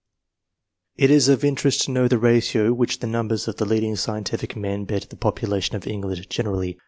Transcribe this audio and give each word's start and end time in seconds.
It 0.95 1.11
is 1.11 1.29
of 1.29 1.43
interest 1.45 1.83
to 1.83 1.91
know 1.91 2.07
the 2.07 2.17
ratio 2.17 2.73
which 2.73 3.01
the 3.01 3.05
numbers 3.05 3.47
of 3.47 3.57
the 3.57 3.65
leading 3.65 3.95
scientific 3.95 4.55
men 4.55 4.85
bear 4.85 5.01
to 5.01 5.07
the 5.07 5.15
population 5.15 5.75
of 5.75 5.85
England 5.85 6.27
generally. 6.27 6.79